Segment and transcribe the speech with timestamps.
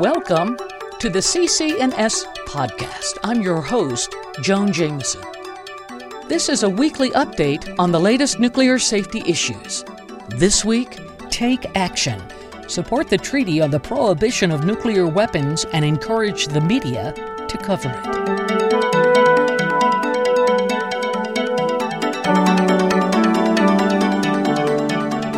[0.00, 0.58] Welcome
[0.98, 3.16] to the CCNS podcast.
[3.24, 5.22] I'm your host, Joan Jameson.
[6.28, 9.86] This is a weekly update on the latest nuclear safety issues.
[10.28, 10.98] This week,
[11.30, 12.22] take action.
[12.68, 17.14] Support the treaty on the prohibition of nuclear weapons and encourage the media
[17.48, 19.25] to cover it.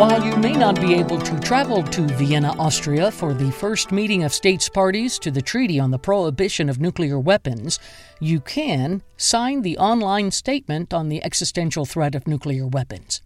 [0.00, 4.24] While you may not be able to travel to Vienna, Austria for the first meeting
[4.24, 7.78] of states parties to the Treaty on the Prohibition of Nuclear Weapons,
[8.18, 13.20] you can sign the online statement on the existential threat of nuclear weapons.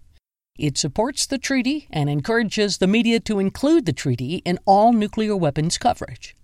[0.59, 5.37] It supports the treaty and encourages the media to include the treaty in all nuclear
[5.37, 6.37] weapons coverage.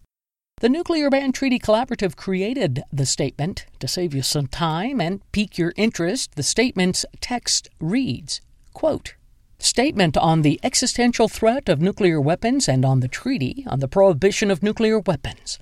[0.60, 5.58] The Nuclear Ban Treaty Collaborative created the statement to save you some time and pique
[5.58, 6.36] your interest.
[6.36, 8.40] The statement's text reads,
[8.72, 9.14] quote,
[9.62, 14.50] Statement on the existential threat of nuclear weapons and on the treaty on the prohibition
[14.50, 15.58] of nuclear weapons.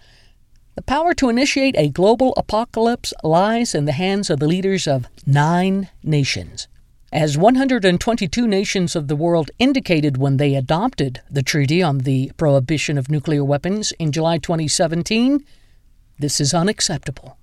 [0.76, 5.08] The power to initiate a global apocalypse lies in the hands of the leaders of
[5.26, 6.68] nine nations.
[7.12, 12.98] As 122 nations of the world indicated when they adopted the Treaty on the Prohibition
[12.98, 15.42] of Nuclear Weapons in July 2017,
[16.18, 17.37] this is unacceptable.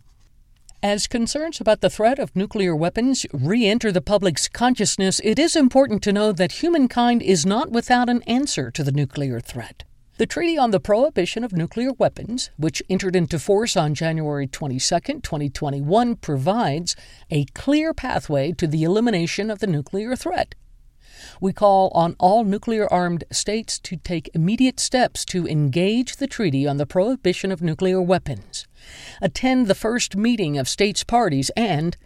[0.85, 5.55] As concerns about the threat of nuclear weapons re enter the public's consciousness, it is
[5.55, 9.83] important to know that humankind is not without an answer to the nuclear threat.
[10.19, 14.77] The Treaty on the Prohibition of Nuclear Weapons, which entered into force on January 22,
[15.21, 16.95] 2021, provides
[17.31, 20.53] a clear pathway to the elimination of the nuclear threat.
[21.41, 26.67] We call on all nuclear armed states to take immediate steps to engage the Treaty
[26.67, 28.67] on the Prohibition of Nuclear Weapons,
[29.21, 31.97] attend the first meeting of states parties, and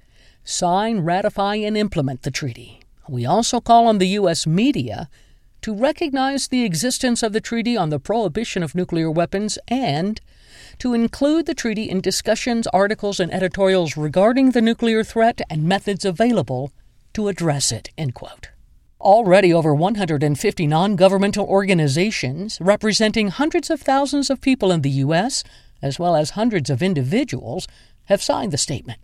[0.43, 2.81] sign, ratify, and implement the treaty.
[3.07, 4.47] We also call on the U.S.
[4.47, 5.09] media
[5.61, 10.19] to recognize the existence of the Treaty on the Prohibition of Nuclear Weapons and
[10.79, 16.05] to include the treaty in discussions, articles, and editorials regarding the nuclear threat and methods
[16.05, 16.71] available
[17.13, 17.89] to address it.
[17.97, 18.49] End quote.
[19.01, 25.41] Already over 150 non governmental organizations representing hundreds of thousands of people in the U.S.,
[25.81, 27.65] as well as hundreds of individuals,
[28.05, 28.99] have signed the statement.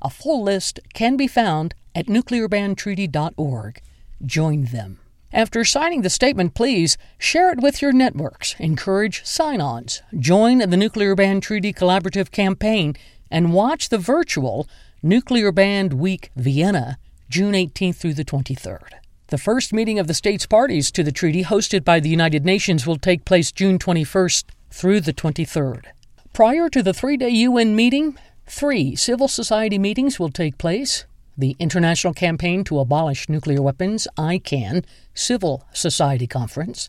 [0.00, 3.82] A full list can be found at nuclearbantreaty.org.
[4.24, 4.98] Join them.
[5.30, 10.76] After signing the statement, please share it with your networks, encourage sign ons, join the
[10.76, 12.96] Nuclear Ban Treaty Collaborative campaign,
[13.30, 14.66] and watch the virtual
[15.02, 16.96] Nuclear Banned Week Vienna,
[17.28, 18.94] June 18th through the 23rd.
[19.28, 22.86] The first meeting of the states parties to the treaty, hosted by the United Nations,
[22.86, 25.84] will take place June 21st through the 23rd.
[26.32, 28.16] Prior to the three day UN meeting,
[28.46, 31.04] three civil society meetings will take place
[31.36, 36.88] the International Campaign to Abolish Nuclear Weapons, ICAN, Civil Society Conference,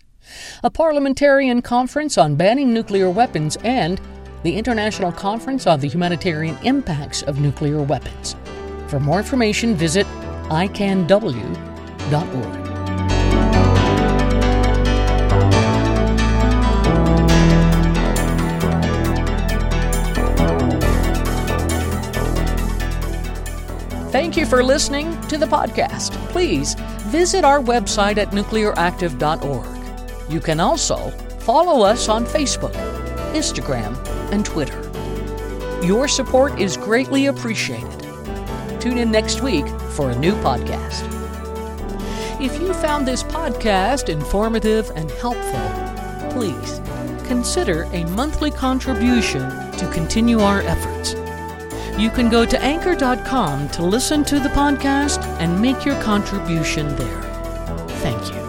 [0.63, 3.99] a parliamentarian conference on banning nuclear weapons, and
[4.43, 8.37] the International Conference on the Humanitarian Impacts of Nuclear Weapons.
[8.87, 10.07] For more information, visit
[24.11, 26.13] Thank you for listening to the podcast.
[26.29, 26.73] Please
[27.09, 30.31] visit our website at nuclearactive.org.
[30.31, 32.73] You can also follow us on Facebook,
[33.33, 33.95] Instagram,
[34.31, 34.81] and Twitter.
[35.85, 37.99] Your support is greatly appreciated.
[38.81, 41.18] Tune in next week for a new podcast.
[42.41, 46.79] If you found this podcast informative and helpful, please
[47.27, 49.41] consider a monthly contribution
[49.73, 51.15] to continue our efforts.
[51.99, 57.21] You can go to anchor.com to listen to the podcast and make your contribution there.
[57.99, 58.48] Thank you.